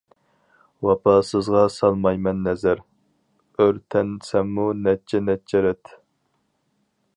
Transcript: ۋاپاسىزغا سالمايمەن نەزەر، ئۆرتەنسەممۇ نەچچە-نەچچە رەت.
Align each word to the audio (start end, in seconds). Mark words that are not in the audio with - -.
ۋاپاسىزغا 0.85 1.65
سالمايمەن 1.73 2.39
نەزەر، 2.47 2.81
ئۆرتەنسەممۇ 3.65 4.67
نەچچە-نەچچە 4.87 5.65
رەت. 5.69 5.97